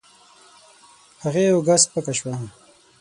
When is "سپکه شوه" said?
1.83-2.33